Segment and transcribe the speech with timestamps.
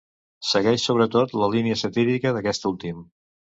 [0.51, 3.07] Segueix sobretot la línia satírica d'aquest últim.